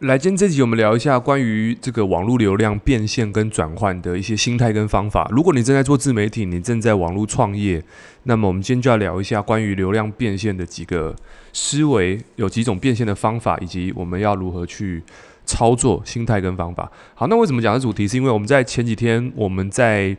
[0.00, 5.26] 来，今天这集我们聊一下关于这个网络流量变现跟转换的一些心态跟方法。
[5.32, 7.82] 如果你正在做自媒体，你正在网络创业，
[8.24, 11.16] 那么我们今天就要聊一下关于流量变现的几个
[11.50, 15.02] 思维，有几种变现的方法，以及我们要如何去。
[15.46, 16.90] 操作心态跟方法。
[17.14, 18.06] 好，那为什么讲这主题？
[18.06, 20.14] 是因为我们在前几天，我们在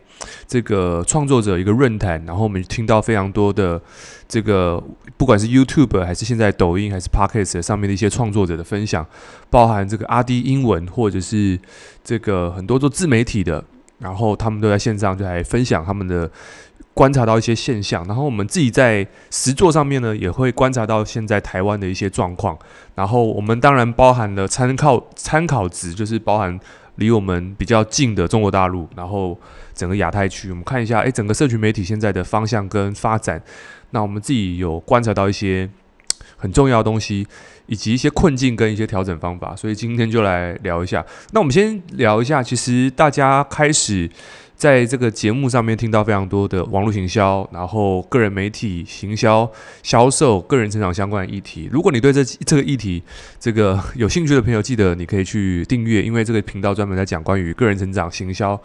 [0.47, 3.79] 这个创作者一个论坛，然后我们听到非常多的
[4.27, 4.83] 这个，
[5.17, 9.05] 不管是 YouTube 还是现在抖音还是 Podcast 上面的一些创作者的分享，
[9.49, 11.59] 包含这个阿迪英文或者是
[12.03, 13.63] 这个很多做自媒体的，
[13.99, 16.31] 然后他们都在线上就来分享他们的。
[16.97, 22.57] 观察到一些现象，然后我们自己在实作上面呢，也会观察到现在台湾的一些状况。
[22.95, 26.59] 然后我们当然包含了参考参考值，就是包含
[26.95, 29.39] 离我们比较近的中国大陆，然后
[29.75, 33.39] 整个亚太区，我们看一下，诶，整个社群媒体现在的方向跟发展。
[33.91, 35.69] 那我们自己有观察到一些
[36.35, 37.27] 很重要的东西，
[37.67, 39.55] 以及一些困境跟一些调整方法。
[39.55, 41.05] 所以今天就来聊一下。
[41.31, 44.09] 那我们先聊一下，其实大家开始。
[44.57, 49.47] 在这个节目上面听到非常多的网络行销，然后个人媒体行销、
[49.83, 51.69] 销售、个人成长相关的议题。
[51.71, 53.03] 如果你对这这个议题
[53.39, 58.59] 这个有兴趣的朋友，记得你可以去订阅，因为这个频道专门在讲关于个人成长、行销、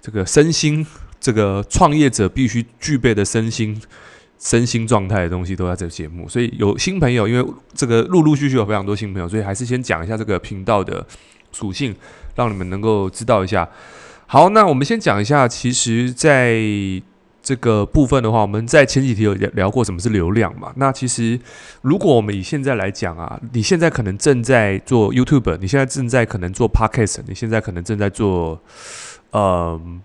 [0.00, 0.84] 这个身心、
[1.20, 3.78] 这个创业者必须具备的身心、
[4.38, 6.26] 身心状态的东西都在这个节目。
[6.26, 11.06] 所以有新朋友，因为这个陆陆续续有非常多新朋友，所以还是先讲一下这个频道的
[11.52, 11.94] 属性，
[12.34, 13.68] 让你们能够知道一下。
[14.26, 16.58] 好，那我们先讲一下，其实在
[17.42, 20.72] 这个部分的话，我们在前几题有聊过什么是流量嘛？
[20.76, 21.38] 那其实
[21.82, 28.58] 如果我们以现在来讲啊，你现在可能正在做 YouTube，你现在正在可能做 Podcast，你现在可能正在做，
[29.32, 30.00] 嗯，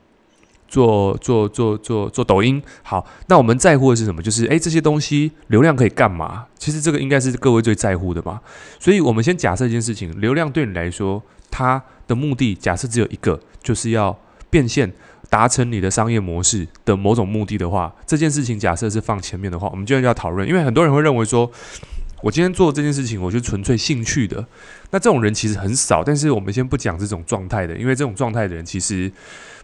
[0.67, 2.61] 做做做做做抖音。
[2.83, 4.21] 好，那我们在乎的是什么？
[4.21, 6.45] 就是诶，这些东西流量可以干嘛？
[6.57, 8.41] 其实这个应该是各位最在乎的嘛。
[8.79, 13.39] 所以我们先假设一件事情，流量对你来说，它的目的假设只有一个。
[13.61, 14.17] 就是要
[14.49, 14.89] 变现，
[15.29, 20.47] 达成你的商业模式的某种目的的话，这件事情假设是放前面的话，我们就要讨论。
[20.47, 21.51] 因为很多人会认为说，
[22.23, 24.47] 我今天做这件事情，我是纯粹兴趣的。
[24.91, 29.11] 那这种人其实很少，但是我们先不讲这种状态的，因为这种状态的人其实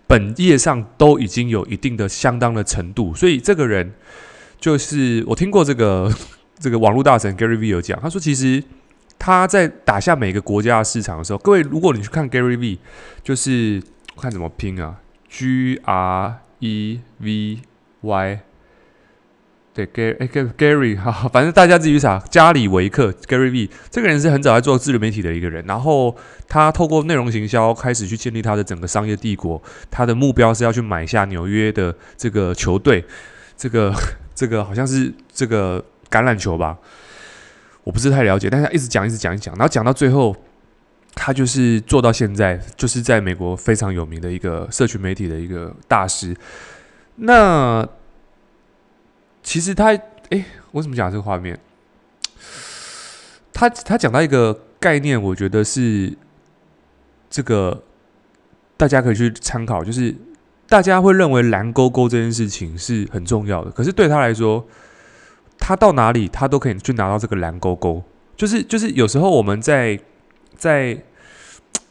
[0.05, 3.93] 本业上都已经有一定的相当的程度，所以这个人
[4.59, 6.13] 就是我听过这个
[6.59, 8.61] 这个网络大神 Gary V 有讲，他说其实。
[9.17, 12.79] 他在打下每个国家的市场的时候，各位，如果你去看 Gary V，
[13.23, 13.81] 就是
[14.19, 14.97] 看怎么拼啊
[15.29, 17.59] ，G R E V
[18.01, 18.39] Y，
[19.73, 26.15] 对，Gary，哎，Gary，哈哈，反正大家自己去查，加里维克 Gary V，这个人是很早在做自媒体的一个人，然后
[26.47, 33.03] 他透过内容行销开始去建立他的整个商业帝国，他的目标是要去买下纽约的这个球队，
[33.57, 33.93] 这个
[34.35, 36.77] 这个好像是这个橄榄球吧。
[37.85, 40.35] 我不是太了解，但是他一直讲，一直讲，一讲，然后讲到最后，
[41.13, 46.35] 他就是做到现在，就是在美国非常有名的一个社群媒体的一个大师。
[47.17, 47.87] 那
[49.43, 49.95] 其实他，
[50.29, 51.59] 诶，我怎么讲这个画面？
[53.53, 56.11] 他他讲到一个概念，我觉得是
[57.29, 57.83] 这个
[58.75, 60.15] 大家可以去参考，就是
[60.67, 64.67] 大家会认为蓝勾勾这件事情是很重要的，可是对他来说。
[65.67, 68.03] 他到哪里，他都可以去拿到这个蓝勾勾。
[68.37, 69.99] 就是就是，有时候我们在
[70.55, 71.01] 在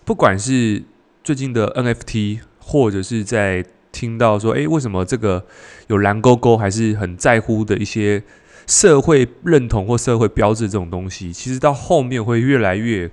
[0.04, 0.80] 不管是
[1.24, 5.44] 最近的 NFT，或者是在听到说，诶，为什么这个
[5.88, 8.22] 有蓝勾勾，还是很在乎的一些
[8.68, 13.10] 社会认同或社会标志这种东西，其实到后面会越来越，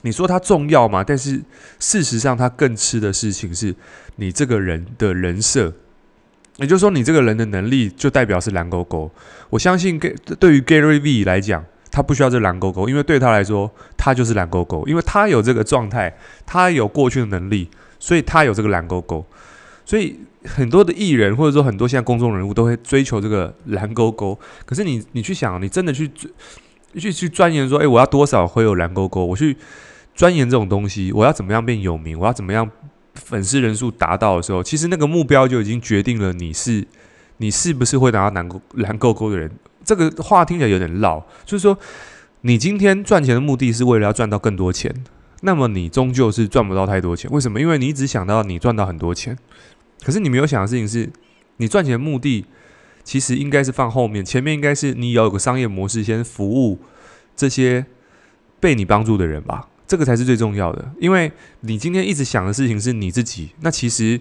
[0.00, 1.04] 你说它重要吗？
[1.04, 1.42] 但是
[1.78, 3.76] 事实上，它更吃的事情是
[4.16, 5.74] 你这个人的人设。
[6.60, 9.10] 也就是说，你这个人的能力就代表是蓝勾勾。
[9.48, 17.68] 我相信，给对于 Gary V 来讲，他不需要这蓝勾勾，因为对他来说，他就是蓝勾勾，因为他有这个状态，他有过去的能力，
[17.98, 19.24] 所以他有这个蓝勾勾。
[19.84, 24.38] 所以很多的艺人，或者说很多现在公众人物，都会追求这个蓝勾勾。
[24.64, 26.08] 可是你，你去想，你真的去
[26.94, 29.24] 去去钻研说，诶，我要多少会有蓝勾勾？
[29.24, 29.56] 我去
[30.14, 32.18] 钻研这种东西，我要怎么样变有名？
[32.18, 32.70] 我要怎么样？
[33.14, 36.86] 粉丝人数达到的时候，其实那个目标就已经决定了你是
[37.38, 39.50] 你是不是会拿到蓝蓝勾勾的人。
[39.84, 41.76] 这个话听起来有点绕，就是说
[42.42, 44.94] 你今天赚钱的目的是为了要赚到更多钱，
[45.40, 47.30] 那么你终究是赚不到太多钱。
[47.30, 47.60] 为什么？
[47.60, 49.36] 因为你只想到你赚到很多钱，
[50.04, 51.10] 可是你没有想的事情是，
[51.56, 52.44] 你赚钱的目的
[53.02, 56.78] 其实应该是放后面，前面应该是你要有个商业模式，先服务
[57.34, 57.86] 这些
[58.60, 59.69] 被你帮助的人吧。
[59.90, 61.32] 这个才是最重要的，因为
[61.62, 64.20] 你今天一直想的事情是你自己，那其实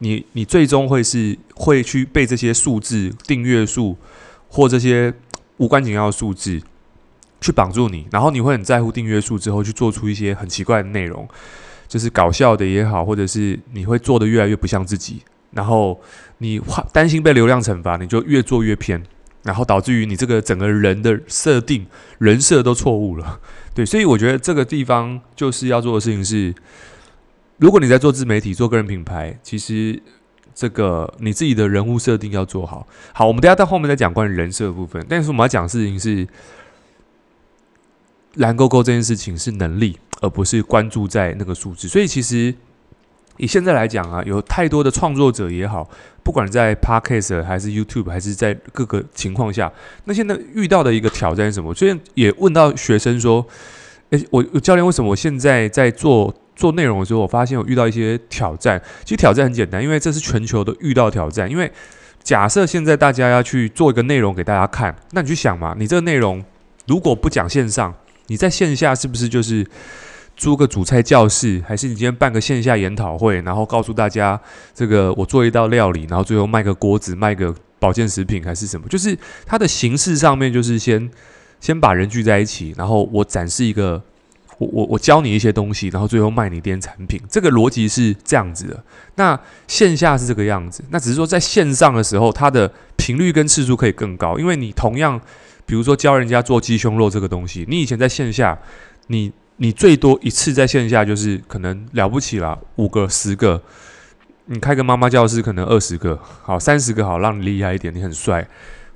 [0.00, 3.96] 你你最终会是会去被这些数字订阅数
[4.50, 5.14] 或这些
[5.56, 6.60] 无关紧要的数字
[7.40, 11.26] 去绑住你，然后你会很在乎订阅数之后去做出一些很奇怪的内容，
[11.88, 15.22] 就是搞笑的也好，或者是你会做得越来越不像自己，
[15.52, 15.98] 然后
[16.36, 16.60] 你
[16.92, 19.02] 担心被流量惩罚，你就越做越偏，
[19.46, 21.86] 然后导致于你这个整个人的设定
[22.18, 23.40] 人设都错误了。
[23.72, 26.54] 对，所以我觉得这个地方就是要做的事情是，
[27.56, 30.02] 如果你在做自媒体、做个人品牌，其实
[30.54, 32.86] 这个你自己的人物设定要做好。
[33.14, 36.26] 好，我们等下到后面再讲关于人设的部分，但是我们要讲的事情是。
[38.36, 41.88] 蓝勾勾这件事情是能力，而不是关注在那个数字。
[41.88, 42.54] 所以其实
[43.38, 45.88] 以现在来讲啊，有太多的创作者也好，
[46.22, 49.72] 不管在 Podcast 还是 YouTube，还是在各个情况下，
[50.04, 51.72] 那现在遇到的一个挑战是什么？
[51.74, 53.46] 最近也问到学生说
[54.10, 58.80] ：“诶，我教练，为什么我现在在做做内容的时候，我发现我遇到一些挑战？
[59.04, 61.50] 其实挑战很简单，因为这是全球都遇到挑战。
[61.50, 61.70] 因为
[62.22, 66.44] 假设现在大家要去做一个内容给大家看，那你去想嘛，你这个内容
[66.86, 67.94] 如果不讲线上。
[68.28, 69.64] 你在线下是不是就是
[70.36, 74.38] 租个主菜教室，还是你今天办个线下研讨会，然后告诉大家
[74.74, 78.86] 这个我做一道料理，然后最后卖个锅子，卖个保健食品还是什么？
[78.88, 79.16] 就是
[79.46, 81.10] 它的形式上面就是先
[81.58, 84.02] 先把人聚在一起，然后我展示一个
[84.58, 87.20] 我我我教你一些东西，然后最后卖你一点产品。
[87.30, 88.84] 这个逻辑是这样子的。
[89.14, 95.20] 那线下是这个样子，那只是说在线上的时候，它的频率跟次数可以更高，因为你同样。
[95.68, 98.56] 比如说教人家做鸡胸肉这个东西，你以前在线下，
[99.08, 103.62] 你你最多一次在线下就是可能了不起了五个十个，
[104.46, 108.46] 你开个妈妈教室可能二十个，好三十个好让你厉害一点，你很帅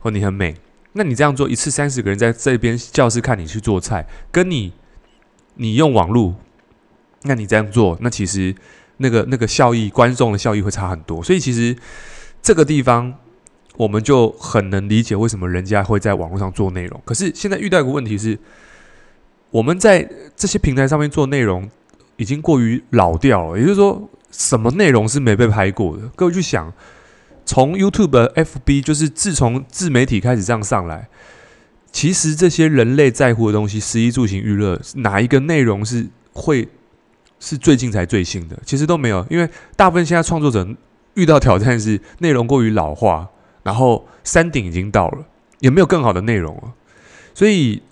[0.01, 0.55] 或你很美，
[0.93, 4.73] 那你这样做一次三十个人在这边教室看你去做菜，跟你
[5.55, 6.35] 你用网络，
[7.23, 8.55] 那你这样做，那其实
[8.99, 11.77] 那个那个效益观众的效益会差很多，所以其实
[12.43, 13.15] 这个地方。
[13.77, 17.01] 我们就很能理解为什么人家会在网络上做内容。
[17.03, 18.39] 可是现在遇到一个问题是，
[19.51, 21.69] 我们在这些平台上面做内容
[22.17, 23.59] 已经过于老掉了。
[23.59, 26.03] 也就是说，什么内容是没被拍过的？
[26.17, 26.73] 各位去想，
[27.45, 31.09] 从 YouTube、FB，就是自从自媒体开始这样上来，
[31.91, 36.69] 其实这些人类在乎的东西，食衣住行娱乐，哪一个内容是会
[37.39, 38.59] 是最近才最新的？
[38.65, 40.67] 其实都没有，因为大部分现在创作者
[41.15, 43.29] 遇到挑战是内容过于老化。
[43.63, 45.19] 然后山顶已经到了，
[45.59, 46.73] 也没有更好的内容了。
[47.35, 47.83] 所以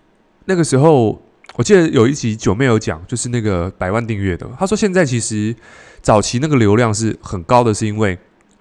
[0.47, 1.21] 那个时候，
[1.59, 4.49] 我记得有一集九妹有讲，就是那个百万订阅的。
[4.57, 5.53] 他说现在其实
[6.01, 8.17] 早期那个流量是很高的，是因为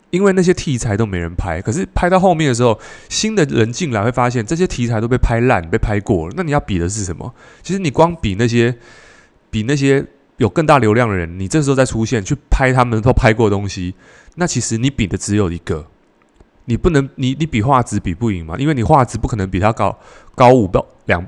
[0.10, 1.62] 因为那些题材都没人拍。
[1.62, 6.34] 可是拍到后面的时候，新的人进来会发现这些题材都被拍烂、被拍过了。
[6.36, 7.32] 那你要比的是什么？
[7.62, 8.76] 其实你光比那些
[9.52, 10.04] 比那些
[10.38, 13.94] 有更大流量的人，你这时候再出现去拍他们都拍过的东西，
[14.38, 15.86] 那其实你比的只有一个。
[16.66, 18.56] 你不能，你你比画质比不赢嘛？
[18.58, 19.96] 因为你画质不可能比他高
[20.34, 21.24] 高五到两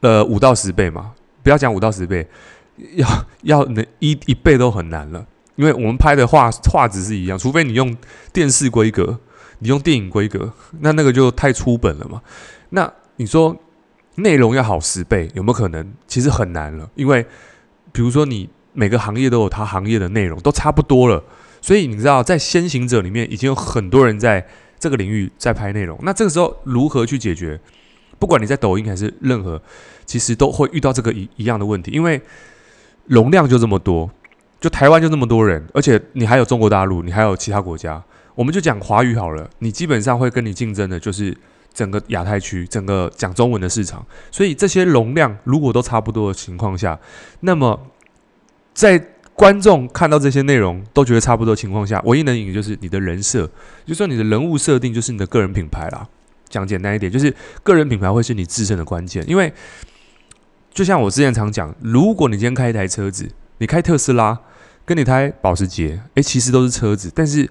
[0.00, 1.12] 呃五到十倍嘛。
[1.42, 2.26] 不要讲五到十倍，
[2.96, 5.24] 要要能一一倍都很难了。
[5.56, 7.96] 因为我们拍的画画质是一样，除非你用
[8.32, 9.18] 电视规格，
[9.60, 12.20] 你用电影规格，那那个就太粗本了嘛。
[12.70, 13.56] 那你说
[14.16, 15.92] 内容要好十倍，有没有可能？
[16.06, 17.24] 其实很难了，因为
[17.92, 21.22] 比如说你每个行业都有它行业的内容，都差不多了。
[21.60, 24.46] 所以你知道，在先行者里面，已经有很多人在。
[24.80, 27.60] 这个领域在拍内容，那这个时候如何去解决？
[28.18, 29.60] 不管你在抖音还是任何，
[30.04, 32.20] 其实都会遇到这个一一样的问题，因为
[33.06, 34.10] 容量就这么多，
[34.60, 38.02] 就台湾就这么多人，而且你还有中国大陆，你还有其他国家，
[38.34, 41.36] 我们就讲华语好了，你基本上会跟你竞争的就是
[41.72, 46.98] 整个亚太区，整个讲中文的市场，所以这些容量如果都差不多的情况下，
[47.40, 47.80] 那么
[48.74, 49.02] 在
[49.34, 53.48] 观众看到这些内容都觉得差不多情况下，唯一能赢就是你的人设，
[53.86, 56.08] 就说你的人物设定就是你的个人品牌啦。
[56.48, 59.22] 讲简单一点，就是个人品牌会是你自身的关键。
[59.28, 59.52] 因为
[60.70, 64.38] 就像我之前常讲，如果你今天开一台车子，你开特斯拉，
[64.84, 67.48] 跟你开保时捷，诶，其实都是车子，但是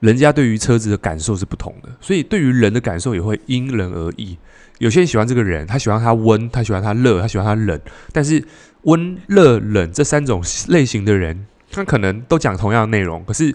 [0.00, 4.38] 人家对于车子的感受是不同的，所以对于人的感受也会因人而异。
[4.78, 7.80] 有些人喜欢这个人，他喜欢他温，他喜欢他热，他喜欢他冷，
[8.12, 8.44] 但是。
[8.82, 13.54] 温、热、冷这三种类型的人，他可能都讲同样的内容，可是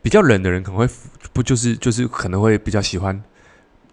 [0.00, 0.88] 比较冷的人可能会
[1.34, 3.22] 不就是就是可能会比较喜欢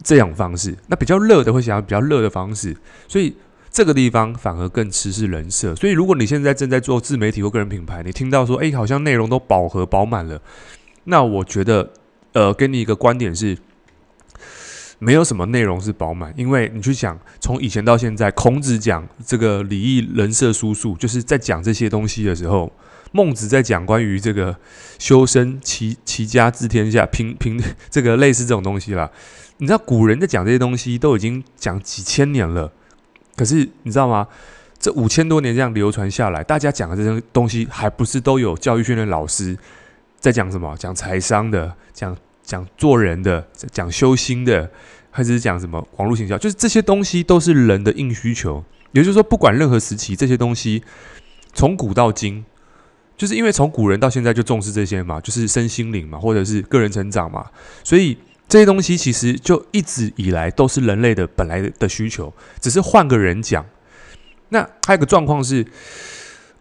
[0.03, 2.75] 这样方式，那比较热的会想要比较热的方式，
[3.07, 3.35] 所以
[3.69, 5.75] 这个地方反而更吃是人设。
[5.75, 10.41] 所以如果你现在正在做自媒体或个人品牌，你听到说，哎，好像内容都饱和饱满了，
[11.05, 11.91] 那我觉得，
[12.33, 13.57] 呃，给你一个观点是。
[15.03, 22.71] 没有什么内容是饱满，因为你去想，从以前到现在，孔子讲这个礼义人设书数，就是在讲这些东西的时候，
[23.11, 24.55] 孟子在讲关于这个
[24.99, 29.09] 修身齐齐家治天下，平平 这个类似这种东西啦。
[29.61, 32.73] 你知道古人在讲这些东西都已经讲几千年了，
[33.35, 34.27] 可是你知道吗？
[34.79, 39.55] 这五千多年这样流传下来，大家讲的这些东西，还不是都有教育训练老师
[40.19, 40.75] 在讲什么？
[40.79, 44.67] 讲财商的，讲讲做人的，讲修心的，
[45.11, 46.35] 还是讲什么网络行销？
[46.39, 48.63] 就是这些东西都是人的硬需求。
[48.93, 50.81] 也就是说，不管任何时期，这些东西
[51.53, 52.43] 从古到今，
[53.15, 57.45] 就是因为从古人到现在就重视这些嘛，就是身心灵嘛，或者是个人成长嘛，
[57.83, 58.17] 所以
[58.51, 63.65] 这些东西其实就一直以来都是人类的本来的需求，只是换个人讲。
[64.49, 65.65] 那还有个状况是，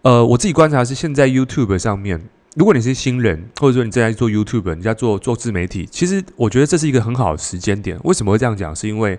[0.03, 2.23] 呃，我自己观察是，现在 YouTube 上面，
[2.55, 7.99] 如果你是新人，或者说你正在做 YouTube，你在做做自媒体，其实我觉得这是一个很好的时间点。
[8.05, 8.75] 为什么会这样讲？
[8.77, 9.19] 是因为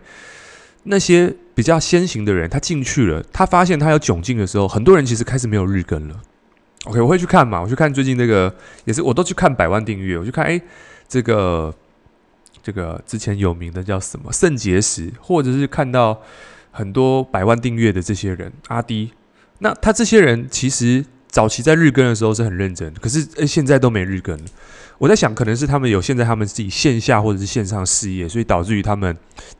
[0.83, 6.15] 那些比较先行的人，他进去了，他发现他有窘境的时候，很多人其实开始没有日更了。
[6.85, 10.61] OK，我会去看嘛，我去看最近那个，也是我都去看百万订阅，我去看，哎，
[11.09, 11.75] 这个
[12.63, 16.21] 这个之前有名的叫什么肾结石，或者是看到。
[16.73, 19.11] 很多百万订阅的这些人，阿滴，
[19.59, 24.39] 那他这些人其实早期在日更的时候是很认真，可是诶现在都没日更。
[24.97, 29.13] 我在想，可能是他们有现在他们自己线下或者是线上事业，所以导致于他们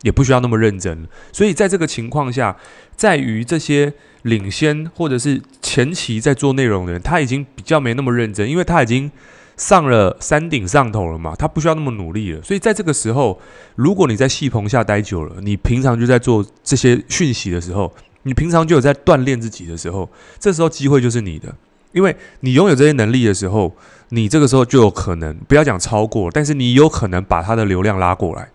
[0.03, 1.05] 也不需要那么认真。
[1.33, 2.55] 所以在这个情况下，
[2.95, 9.11] 在于这些领先或者是前期在做内容的人，他已经比较没那么认真，因为他已经。
[9.57, 12.41] 上了山顶上头了嘛，他不需要那么努力了。
[12.41, 13.39] 所以在这个时候，
[13.75, 17.93] 如果你在戏棚下待久了，你平常就在做这些讯息的时候，
[18.23, 21.53] 你平常就有在锻炼自己的时候，这时候机会就是你的，
[21.91, 23.75] 因为你拥有这些能力的时候，
[24.09, 28.49] 你这个时候就有可能不要讲超过，但是你有可能把他的流量拉过来，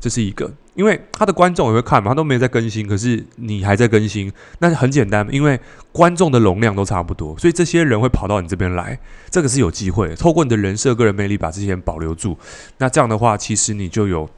[0.00, 0.52] 这是一个。
[0.74, 5.58] 因为他的观众也会看嘛，他都没有在更新，可是你还在更新，那很简单，因为
[5.92, 8.98] 观众的容量都差不多，所以这些人会跑到你这边来，
[9.30, 10.14] 这个是有机会。
[10.16, 12.36] 透过你的人设、个人魅力，把这些人保留住，
[12.78, 14.28] 那这样的话，其实你就有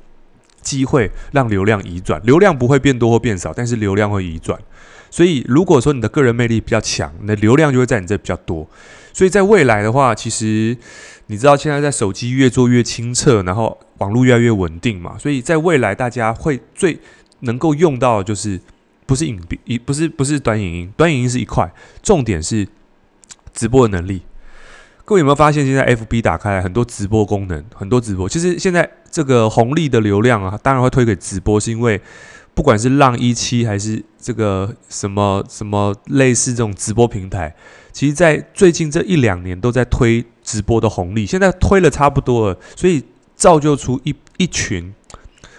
[0.61, 4.61] 机会让流量移转，流量不会变多或变少，但是流量会移转。
[5.11, 8.69] 所以如果说你的个人魅力比较强，你的流量就会在你这比较多。
[9.13, 10.77] 所以在未来的话，其实
[11.29, 16.99] 你知道现在在手机越做越清澈，然后网络越来越稳定嘛，所以在未来大家会最
[17.41, 18.61] 能够用到的就是
[19.07, 21.73] 不是影一不是不是短影音，短影音是一块，
[22.03, 22.67] 重点是
[23.53, 24.23] 直播的能力。
[25.05, 28.29] 各位有没有发现，现在 FB 打开来很多直播功能，很多直播。
[28.29, 32.01] 其实现在这个红利的流量啊，当然会推给直播，是因为。
[32.55, 37.55] 不管是浪一七还是这个什么什么类似这种直播平台，
[37.93, 43.05] 其实，在最近这一两年都在推直播的红利，现在推了差不多了，所以
[43.37, 44.93] 造就出一一群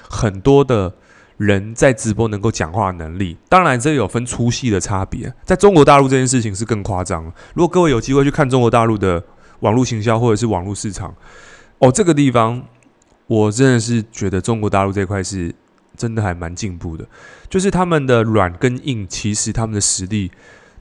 [0.10, 0.93] 很多的
[1.38, 3.38] 人在直播能够讲话能力。
[3.48, 5.34] 当然，这有分粗细的差别。
[5.46, 7.24] 在中国大陆这件事情是更夸张。
[7.53, 9.24] 如果各位有机会去看中国大陆的
[9.62, 11.15] 网络行销或者是网络市场，
[11.77, 12.62] 哦，这个地方
[13.27, 15.55] 我真的是觉得中国大陆这块是。
[15.98, 17.03] 真的还蛮进步的，
[17.50, 20.29] 就是他们的软跟硬，其实他们的实力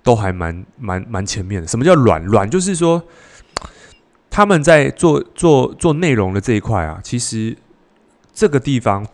[0.03, 1.67] 都还蛮蛮蛮前面的。
[1.67, 2.23] 什么叫软？
[2.27, 3.03] 软就是说
[4.37, 7.57] 他们在做做做内容的这一块啊，其实
[8.35, 9.07] 这个地方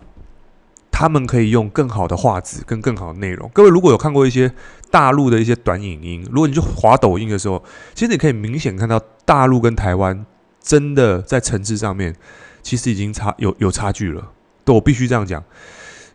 [0.91, 3.49] 他们可以用更好的画质跟更好的内容。
[3.55, 4.53] 各位如果有看过一些
[4.91, 7.63] 大陆的一些短影音，如果你去滑抖音的时候，
[7.95, 10.27] 其实你可以明显看到大陆跟台湾
[10.61, 12.17] 真的在层次上面，
[12.61, 14.29] 其实已经差有有差距了。
[14.65, 15.41] 对，我必须这样讲。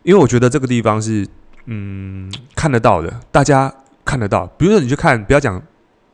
[0.02, 1.26] 因为我觉得这个地方是，
[1.64, 3.74] 嗯，看得到的，大家
[4.04, 4.46] 看得到。
[4.58, 5.62] 比如说，你去看，不要讲，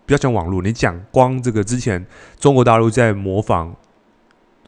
[0.06, 2.04] 不要讲网络，你讲光这个之前
[2.38, 3.75] 中国大陆在模仿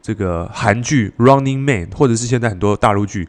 [0.01, 3.27] 这个韩剧《Running Man》，或者是现在很多大陆剧，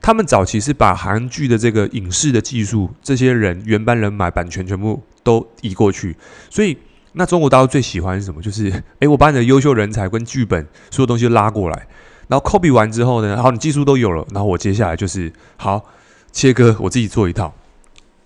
[0.00, 6.16] 他们早期是把韩剧的这个影视的技术，这些人原班人马版权全部都移过去。
[6.48, 6.78] 所以，
[7.12, 8.40] 那中国大陆最喜欢是什么？
[8.40, 11.86] 就是，诶，我把你的优秀人才跟剧本所有东西拉过来。
[12.26, 15.84] 然后 copy 完之后呢，好，你技术都有了，然后我接下来就是好
[16.32, 17.54] 切割，我自己做一套。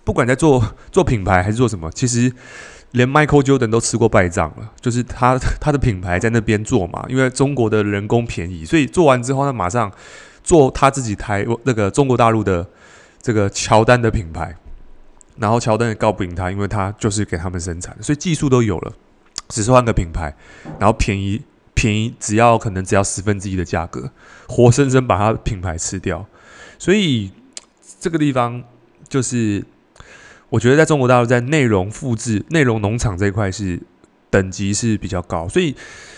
[0.05, 2.31] 不管在做做品牌还是做什么，其实
[2.91, 9.91] 连 Michael Jordan 都吃过败仗了，就是他 他的品牌在那边做嘛，因为中国的人工便宜，所以做完之后他马上
[10.43, 12.67] 做他自己台那个中国大陆的
[13.21, 14.55] 这个乔丹的品牌，
[15.37, 18.93] 然后乔丹也告不赢他，因为他就是给他们生产，所以技术都有了，
[19.47, 20.35] 只是换个品牌，
[20.79, 21.41] 然后便宜。
[21.75, 24.11] 便宜，只要可能只要十分之一的价格，
[24.49, 26.25] 活生生把他品牌吃掉。
[26.77, 27.31] 所以
[28.01, 28.61] 这个地方
[29.07, 29.63] 就是，
[30.49, 33.79] 我觉得在中国大陆，在内容复制、内容农场这一块是
[34.29, 35.47] 等级是比较高。
[35.47, 35.75] 所以，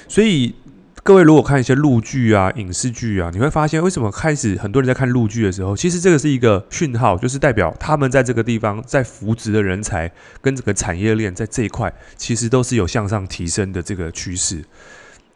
[0.08, 0.56] 所以
[1.04, 10.10] 各位如果看一些陆剧啊、影视剧啊，你会发现为什么开始很多人在看陆剧的时候，其实这个是一个讯号，就是代表他们在这个地方在扶植的人才
[10.42, 14.64] 跟整个产业链在这一块，其实都是有向上提升的这个趋势。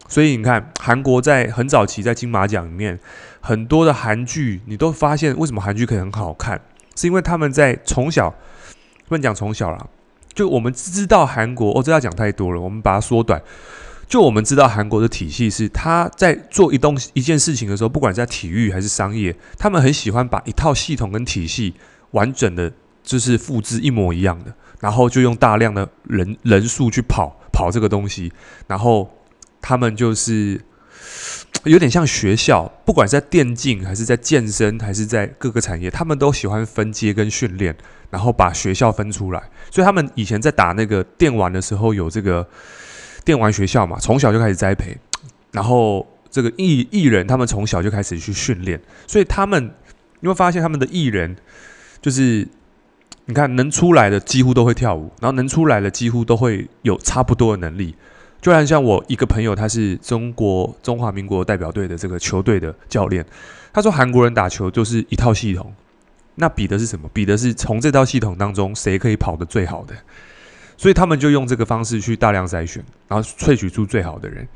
[0.08, 3.00] 所以你看，韩国在很早期在金马奖里面，
[3.42, 6.62] 很多的韩剧，你都发现为什么韩剧可以很好看？
[6.96, 8.34] 是因为他们在从小，
[9.08, 9.88] 不能讲从小啦，
[10.34, 13.42] 就我们知道韩国，哦，这要讲太多了，我们把它缩短。
[14.08, 21.74] 就我们知道韩国的体系是，他在做一东一件事情的时候，不管在体育还是商业，他们很喜欢把一套系统跟体系
[22.12, 22.72] 完整的，
[23.02, 28.32] 就是复制一模一样的，然后就用大量的人人数去跑跑这个东西，
[28.68, 29.10] 然后
[29.60, 30.62] 他们就是
[31.66, 37.76] 有点像学校，不管是在电竞还是在健身还是在各个产业，他们都喜欢分阶跟训练，
[38.10, 42.48] 然后把学校分出来，所以他们以前在打那个电玩的时候有这个。
[43.24, 44.96] 电玩学校嘛，从小就开始栽培，
[45.52, 49.74] 然后这个艺艺人他们从小就开始去训练，所以他们
[50.20, 51.36] 你会发现他们的艺人
[52.00, 52.48] 就是
[53.26, 57.96] 你看能出来的几乎都会跳舞，然后能出来的几乎都会有差不多的能力。
[58.46, 63.26] 就然像我一个朋友，他是中国中华民国代表队的这个球队的教练，
[63.74, 65.74] 他说韩国人打球就是一套系统，
[66.36, 67.10] 那比的是什么？
[67.12, 69.96] 比的是从这套系统当中谁可以跑得最好的。
[70.78, 74.48] 所以他们就用这个方式去大量筛选，然后萃取出最好的人。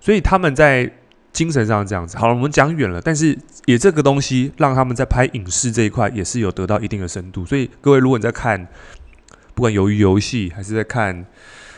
[0.00, 0.90] 所以他们在
[1.30, 2.16] 精神上这样子。
[2.16, 7.44] 好了，我们讲远了，但是也这个东西让他们在拍影视这一块也是有得到一定的深度。
[7.44, 8.66] 所以各位，如果你在看，
[9.54, 11.26] 不管鱿鱼游戏还是在看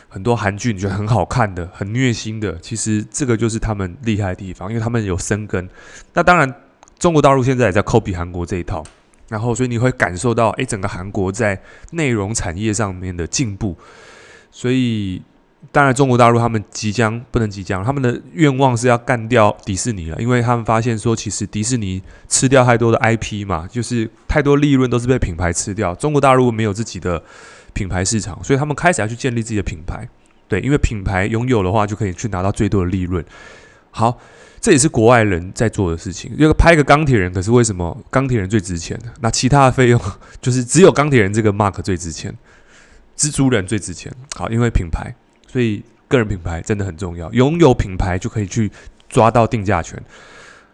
[0.08, 5.68] 很多韩剧，你觉得很好看的、很虐心的，其实这个就是他们厉害的地方，因为他们有生根。
[6.14, 6.52] 那当然，
[6.98, 8.82] 中国大陆现在也在 copy 韩国这一套。
[9.28, 11.60] 然后，所以你会感受到，哎，整个韩国在
[11.90, 13.76] 内容产业上面的进步。
[14.50, 15.20] 所以，
[15.70, 25.94] 当然，中国大陆他们即将不能即将，他们的愿望是要干掉迪士尼了，因为他们发现说，其实迪士尼吃掉太多的 IP 嘛，就是太多利润都是被品牌吃掉。
[25.94, 27.22] 中国大陆没有自己的
[27.78, 30.08] 品牌市场，所以他们开始要去建立自己的品牌。
[30.48, 33.24] 对，因为品牌拥有的话，就可以去拿到最多的利润。
[33.90, 34.18] 好。
[34.60, 36.32] 这也是国外人在做的事情。
[36.36, 38.98] 因为拍个钢铁人，可是为什么钢铁人最值钱？
[39.20, 40.00] 那其他的费用
[40.42, 42.36] 就是只有钢铁人这个 mark 最值钱，
[43.16, 44.12] 蜘蛛人最值钱。
[44.34, 45.14] 好，因为品牌，
[45.46, 47.32] 所以个人品牌真的很重要。
[47.32, 48.68] 拥有品牌就可以去
[49.08, 49.96] 抓到定价权。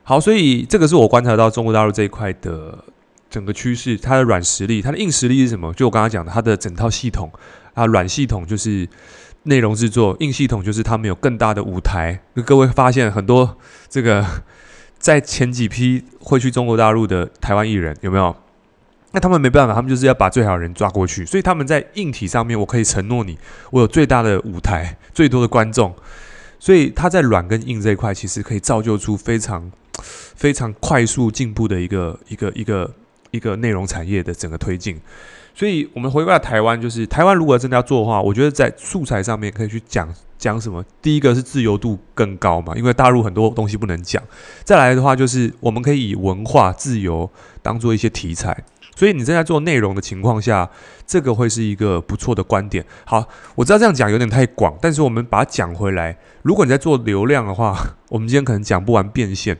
[0.03, 2.83] 好，所以这个是我观察到中国大陆这一块的
[3.35, 3.99] 整个趋势。
[3.99, 5.73] 它的软实力，它的硬实力是什么？
[5.75, 7.31] 就我刚刚讲的，它的整套系统
[7.75, 8.89] 啊，软系统就是。
[9.47, 12.19] 内容制作硬系统就是他们有更大的舞台。
[12.47, 13.59] 各位发现很多
[13.91, 14.25] 这个
[14.99, 18.35] 在前几批会去中国大陆的台湾艺人有没有？
[19.13, 21.27] 那他们没办法，他们就是要把最好的人抓过去。
[21.27, 23.37] 所以他们在硬体上面，我可以承诺你，
[23.71, 25.95] 我有最大的舞台，最多的观众。
[26.59, 29.71] 所以他在软跟硬这一块，其实可以造就出非常
[30.35, 32.91] 非常快速进步的一个一个一个
[33.35, 35.01] 一个内容产业的整个推进。
[35.57, 40.85] 所以，我们回过来台湾，就是台湾如果真的要做的话，我觉得在素材上面可以去讲讲什么。
[41.01, 44.23] 第一个是自由度更高嘛，因为大陆很多东西不能讲。
[44.65, 47.31] 再来的话，就是我们可以以文化自由
[47.63, 48.65] 当做一些题材。
[48.97, 50.69] 所以你正在做内容的情况下，
[51.07, 52.85] 这个会是一个不错的观点。
[53.05, 56.17] 好，我知道这样讲有点太广，但是我们把它讲回来。
[56.43, 57.77] 如果你在做流量的话，
[58.09, 59.57] 我们今天可能讲不完变现，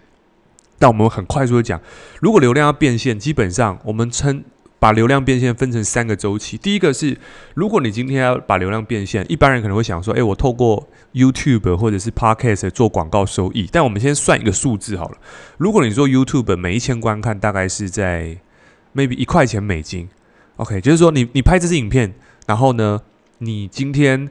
[0.79, 1.81] 但我们很快速的讲，
[2.21, 4.45] 如果流量要变现，基本上我们称。
[4.81, 6.59] 把流量变现分成三个周期。
[6.59, 7.17] 第一个是，
[7.55, 15.17] 如果你今天要把流量变现，一般人可能会想说：“诶，我透过 YouTube 或者是 Podcast 做广告收益。”但我们先算一个数字好了。
[15.57, 18.37] 如果你做 YouTube，每一千观看大概是在
[18.95, 20.11] maybe 一块钱美金。
[20.57, 22.13] OK，就是说你你拍这支影片，
[22.47, 23.01] 然后呢，
[23.39, 24.29] 你今天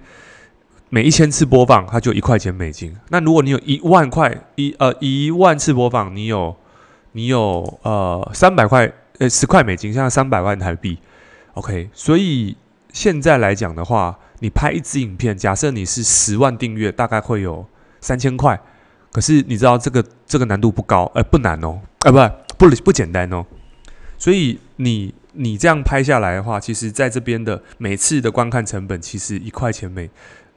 [0.94, 2.96] 每一千次播放，它就一块钱美金。
[3.10, 6.56] 那如果你有一万块一呃一万次播放，你有
[7.14, 8.94] 你有呃三百块。
[9.20, 10.98] 呃，十块美金，现在三百万台币
[11.54, 11.88] ，OK。
[11.94, 12.58] 所以
[12.92, 17.64] 现在来讲的话，你拍一支影片，假设你是十万订阅，大概会有
[18.02, 18.60] 三千块。
[19.12, 22.12] 可是你知道这个这个难度不高，呃，不难哦，呃，
[22.58, 23.46] 不不不简单哦。
[24.18, 30.10] 所以你你这样拍下来的话，其实在这边的每次的观看成本，其实一块钱美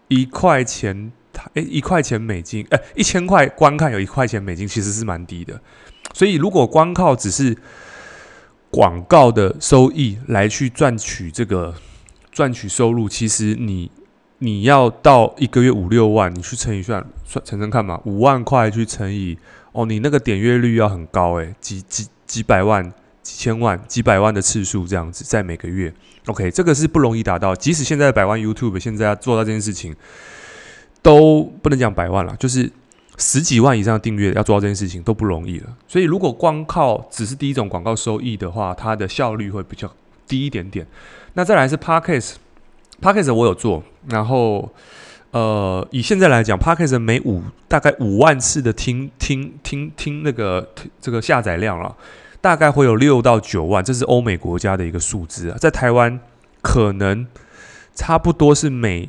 [0.08, 5.60] 一块钱台，诶，一块钱美金，呃，一千块观看有一块钱美金，其实是蛮低的。
[6.12, 7.56] 所以如果光靠只是
[8.70, 11.74] 广告的收益来去赚取这个
[12.30, 13.90] 赚取收入，其实你
[14.38, 19.38] 你要到一个月五六万，你去乘以算算乘乘看嘛，五万块去乘以
[19.72, 22.92] 哦，你那个点阅率要很高诶，几几几百万、
[23.26, 25.92] 几千万、几百万的次数这样子，在每个月
[26.26, 27.54] ，OK，这个是不容易达到。
[27.54, 29.94] 即使现在百万 YouTube 现在要做到这件事情，
[31.02, 32.70] 都不能讲百万了，就是。
[33.18, 39.90] 十几万以上的订阅要做到这件事情都不容易了，所以如果光靠只是第一种广告收益的话，它的效率会比较
[40.28, 40.86] 低一点点。
[41.32, 44.70] 那再来是 Podcast，Podcast 我有做，然后
[45.30, 50.68] 呃，以现在来讲，Podcast 每五大概五万次的听听听听那个
[51.00, 51.96] 这个下载量了，
[52.40, 55.58] 大概会有六到九万，这是欧美国家的一个数字啊。
[55.58, 56.20] 在台湾
[56.62, 57.26] 可能
[57.94, 59.08] 差不多是每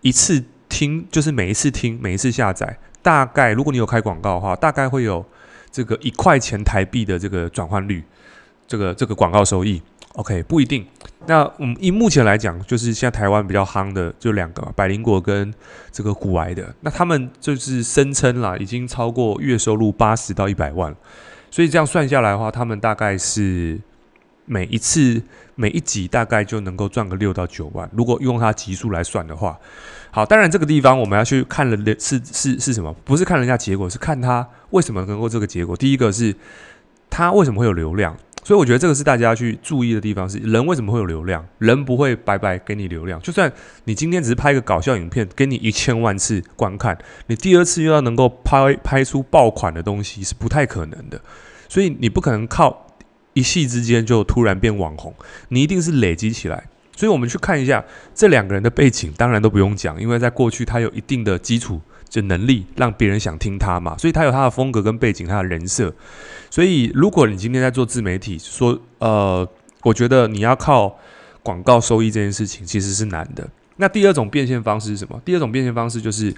[0.00, 5.24] 一次听，就是每一次听，每一次下载，大概如果你有开广告的话，大概会有
[5.70, 8.02] 这个一块钱台币的这个转换率，
[8.66, 9.82] 这个这个广告收益。
[10.14, 10.86] OK，不一定。
[11.26, 15.52] 那我们以目前来讲，就是现在台湾比较夯的就两个嘛，百灵果跟
[15.90, 16.72] 这个古癌的。
[16.82, 20.94] 那他们就是声称啦，已经超过月收入八十到一百万。
[21.54, 23.78] 所以这样算下来的话，他们大概是
[24.44, 25.22] 每一次
[25.54, 27.88] 每一集大概就能够赚个六到九万。
[27.92, 29.56] 如果用它集数来算的话，
[30.10, 32.92] 好，当然这个地方我们要去看的是是是什么？
[33.04, 35.76] 不是看人家结果，是看他为什么能够这个结果。
[35.76, 36.34] 第一个是
[37.08, 38.16] 他为什么会有流量。
[38.44, 41.44] 所以我觉得这个是大家去注意的地方，是人为什么会有流量？
[41.58, 43.50] 人不会白白给你流量，就算
[43.84, 46.96] 你今天只是拍一个搞笑影片，给你一千万次观看，
[47.28, 51.18] 你第二次又要能够拍拍出爆款的东西是不太可能的。
[51.68, 52.86] 所以你不可能靠
[53.32, 55.14] 一夕之间就突然变网红，
[55.48, 56.68] 你一定是累积起来。
[56.94, 57.82] 所以我们去看一下
[58.14, 61.80] 这两个人的背景，当然都不用讲，因为在过去他有一定的基础。
[62.14, 65.92] 就能力让别人想听他嘛，所以他有他的风格跟背景，他的人设。
[66.48, 69.44] 所以如果你今天在做自媒体，说呃，
[69.82, 70.96] 我觉得你要靠
[71.42, 73.48] 广告收益这件事情其实是难的。
[73.78, 75.20] 那第二种变现方式是什么？
[75.24, 76.32] 第二种变现方式就是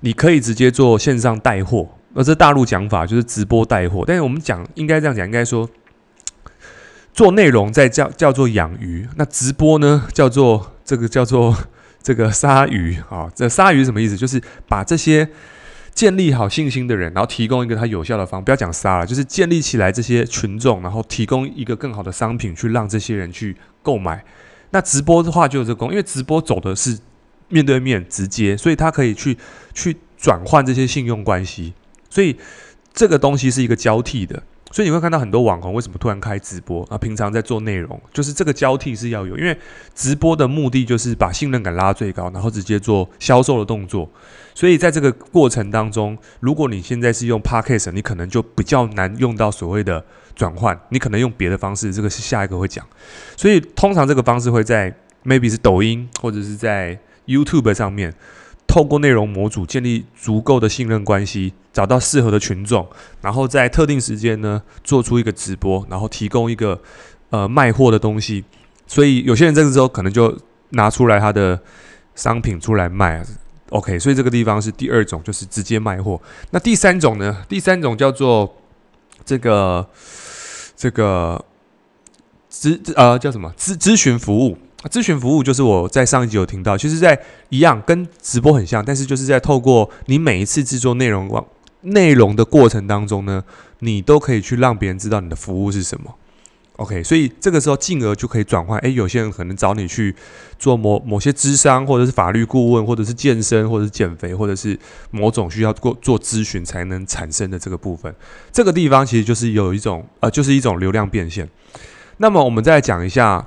[0.00, 4.02] 你可以直接做线上带货，而这大陆讲法就是直播带货。
[4.06, 5.68] 但是我们讲应该这样讲，应该说
[7.12, 11.54] 做内容在叫叫做养鱼，那直播呢叫做这个叫做。
[12.06, 14.16] 这个鲨鱼啊，这鲨鱼什么意思？
[14.16, 15.28] 就是把这些
[15.92, 24.24] 建立好信心的人，然后提供一个他有效的方，不要讲杀了，就是建立起来这些群众，然后提供一个更好的商品去让这些人去购买。
[24.70, 26.96] 那直播的话就有这个功，因为直播走的是
[27.48, 29.36] 面对面直接，所以他可以去
[29.74, 31.74] 去转换这些信用关系，
[32.08, 32.36] 所以
[32.94, 34.40] 这个东西是一个交替的。
[34.72, 36.98] 所以你会看到很多网红为什么突然开直播啊？
[36.98, 39.56] 平常在做内容，就是这个交替是要有，因为
[39.94, 44.10] 直播的目的就是把信任感拉最高，然后直接做销售的动作。
[44.54, 52.84] 所以在这个过程当中，如果你现在是用 Podcast，你可能就比较难用到所谓的转换，你可能用别的方式，这个是下一个会讲。
[53.36, 58.12] 所以通常这个方式会在 maybe 是抖音或者是在 YouTube 上面。
[58.68, 62.88] 透过内容模组建立足够的信任关系，找到适合的群众，
[63.20, 66.80] 然后在特定时间呢做出一个直播，然后提供一个
[67.28, 68.42] 呃卖货的东西。
[68.86, 70.34] 所以有些人这个时候可能就
[70.70, 71.60] 拿出来他的
[72.14, 73.22] 商品出来卖。
[73.68, 76.18] OK，所以这个地方是第二种，就是直接卖货。
[76.50, 77.44] 那第三种呢？
[77.46, 78.56] 第三种叫做
[79.22, 79.86] 这个
[80.74, 81.44] 这个
[82.50, 84.56] 咨呃叫什么咨咨询服务。
[84.90, 91.44] 咨询服务就是我在上一集有听到，其实，在一样跟直播很像，但是就是在透过你每一次制作内容往
[91.86, 93.42] 内容的过程当中呢，
[93.80, 96.14] 你都可以去让别人知道你的服务是什么。
[96.76, 98.78] OK，所以这个时候进而就可以转换。
[98.80, 100.14] 诶，有些人可能找你去
[100.58, 104.78] 做某某些智商，或者是法律顾问，或者是健身，或者是减肥，或者是
[105.10, 108.14] 某种需要做做咨询才能产生的这个部分。
[108.52, 111.48] 这个地方其实就是有一种呃，就是一种流量变现。
[112.18, 113.46] 那么我们再来讲一下。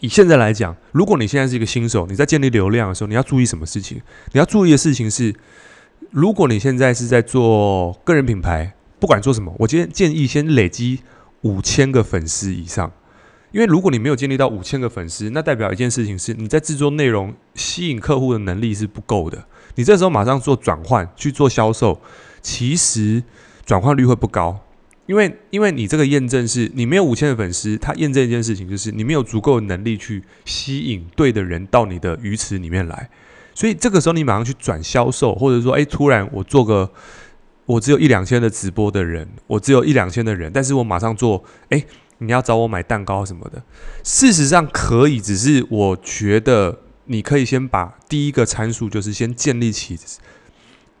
[0.00, 3.98] 以现在来讲，如果你现在是一个新手，你在建立流量的时候，你要注意什么事情？
[4.32, 5.34] 你要注意的事情是，
[6.10, 11.00] 如果你现在是在做个人品牌，不管做什么，我今天建议先累积
[11.42, 12.90] 五千个粉丝以上，
[13.52, 19.46] 因为如果你没有建立到五千个粉丝，那代表一件事情是，你在制作内容吸引客户的能力是不够的。
[19.74, 22.00] 你这时候马上做转换去做销售，
[22.40, 23.22] 其实
[23.64, 24.60] 转换率会不高。
[25.06, 33.08] 因为，因为你这个验证是你没有五千的粉丝，他验证一件事情，就是你没有足够的能力去吸引对的人到你的鱼池里面来，
[33.56, 36.92] 所以这个时候你马上去转销售，或者说，哎，突然我做个
[37.64, 41.82] 我只有一两千的直播的人，我只有一两千的人，但是我马上做，哎，
[42.18, 43.62] 你要找我买蛋糕什么的，
[44.04, 49.98] 事实上可以，只是我觉得你可以先把第一个参数，就是先建立起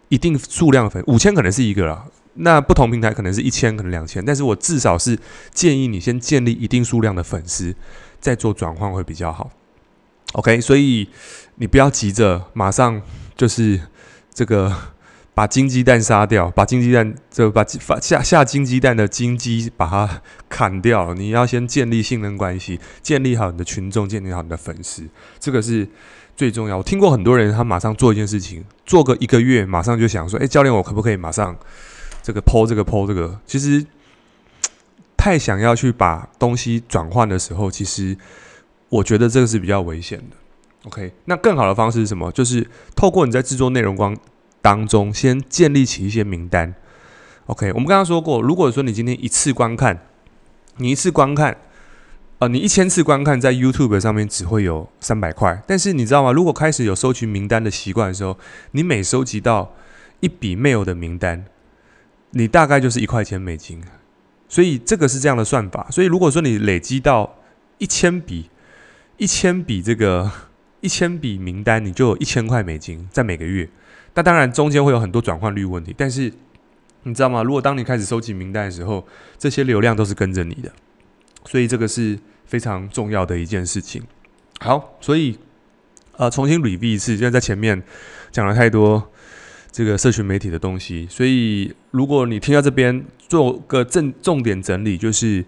[0.08, 2.06] 一定数量的粉，五千可能是一个啦。
[2.38, 5.18] 那不同平台可能是一千，可能两千，但是我至少是
[5.52, 7.74] 建议你先建立一定数量的粉丝，
[8.18, 9.50] 再做转换会比较好。
[10.32, 11.08] OK，所以
[11.56, 13.00] 你不要急着马上
[13.36, 13.80] 就是
[14.32, 14.74] 这个
[15.34, 17.64] 把金鸡蛋杀掉，把金鸡蛋就把
[18.00, 21.12] 下下金鸡蛋的金鸡把它砍掉。
[21.12, 25.06] 你要先建立信任关系，建立好你的群众，建立好你的粉丝，
[25.38, 25.86] 这个是
[26.34, 26.78] 最重要。
[26.78, 31.56] 我听过很多人，他马上做一件事情，做个一个月，马上就想说：“诶，教练，我可不可以马上？”
[32.22, 33.84] 这个 po 这个 po 这个，其实
[35.16, 38.16] 太想要去把东西转换的时候，其实
[38.88, 40.36] 我觉得这个是比较危险的。
[40.86, 42.30] OK，那更好的方式是什么？
[42.30, 44.16] 就是透过你在制作内容光
[44.62, 46.74] 当中，先建立起一些名单。
[47.46, 49.98] OK，我们刚刚说过，如果说你今天一次观看，
[50.76, 51.56] 你一次观看，
[52.38, 56.30] 呃，你一千次观看在 YouTube 上面只会有三百块，但是你知道吗？
[56.30, 58.38] 如果开始有收集名单的习惯的时候，
[58.70, 59.74] 你每收集到
[60.20, 61.46] 一笔 mail 的名单，
[62.30, 63.82] 你大概就是一块钱美金。
[64.48, 65.88] 所以这个是这样的算法。
[65.90, 67.38] 所以如果说你累积到
[67.78, 68.50] 一千笔，
[69.16, 70.30] 一千笔这个
[70.80, 73.68] 一千笔名单，你就有一千块美金在每个月。
[74.14, 76.32] 那当然中间会有很多转换率问题，但是
[77.02, 77.42] 你知道吗？
[77.42, 79.06] 如果当你开始收集名单的时候，
[79.38, 80.72] 这些流量都是跟着你的，
[81.44, 84.02] 所以这个是非常重要的一件事情。
[84.60, 85.38] 好，所以
[86.12, 87.82] 呃，重新 review 一次，因为在前面
[88.32, 89.12] 讲了太多
[89.70, 95.44] 这个社群媒体的东西，所以如果你听到这边做个正重点整理，就是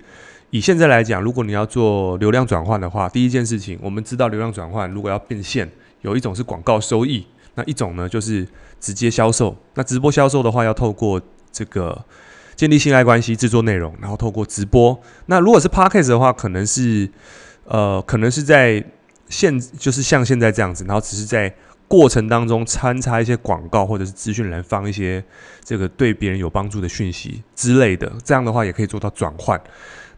[0.50, 8.46] 以现在来讲，如果你要做流量转换的话，第一件事情，我们知道流量转换如果要变现，有一种是广告收益，那一种呢就是
[8.80, 9.54] 直接销售。
[9.74, 11.20] 那直播销售的话，要透过
[11.52, 12.04] 这个
[12.56, 14.98] 建立信赖关系，制作内容，然后透过直播。
[15.26, 17.11] 那如果是 Podcast 的话，可能是
[17.66, 18.82] 呃，可能是在
[19.28, 21.54] 现就是像现在这样子，然后只是在
[21.87, 25.22] 过程当中掺插一些广告或者是资讯栏放一些
[25.62, 29.61] 这个对别人有帮助的讯息之类的，这样的话也可以做到转换。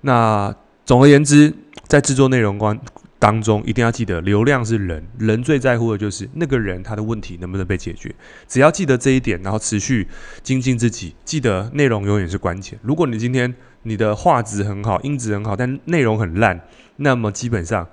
[0.02, 1.54] 那总而言之，
[1.86, 2.78] 在制作内容关
[3.18, 8.14] 当中，一定要记得流量是人，人最在乎的就是那个人他的问题能不能被解决。
[8.48, 10.08] 只要记得这一点，然后持续
[10.42, 12.78] 精进自己，记得内容永远是关键。
[12.82, 16.60] 如果你今天你的画质很好，音质很好，但内容很烂，
[16.96, 17.86] 那么基本上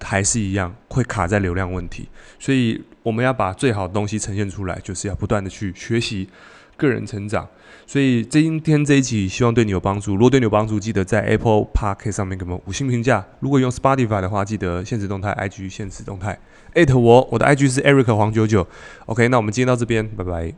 [0.00, 2.08] 还是一样会卡在流量问题。
[2.38, 6.28] 所以我们要把最好的东西呈现出来，就是要不断的去学习。
[6.74, 7.46] 个人成长，
[7.92, 10.14] 所以今天这一期希望对你有帮助。
[10.14, 13.22] 如果对你有帮助，记得在 Apple Park 上面给我们五星评价。
[13.40, 16.38] 如果用 Spotify 的话，记得限时动态 IG 限时动态
[16.72, 18.66] 艾特我，我的 IG 是 Eric 黄九九。
[19.04, 20.54] OK，那我们今天到这边，拜拜。